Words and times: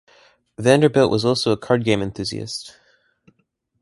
Vanderbilt 0.57 1.11
was 1.11 1.23
also 1.25 1.51
a 1.51 1.57
card 1.57 1.83
game 1.83 2.01
enthusiast. 2.01 2.75